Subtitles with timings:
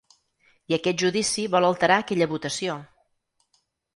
[0.71, 2.81] I aquest judici vol alterar aquella votació.